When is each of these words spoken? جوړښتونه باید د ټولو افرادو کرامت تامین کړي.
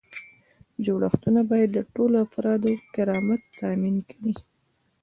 جوړښتونه 0.85 1.41
باید 1.51 1.69
د 1.73 1.79
ټولو 1.93 2.15
افرادو 2.25 2.71
کرامت 2.93 3.41
تامین 3.59 3.97
کړي. 4.11 4.33